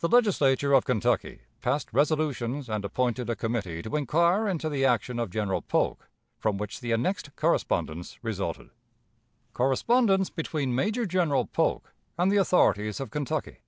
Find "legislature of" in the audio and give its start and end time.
0.08-0.86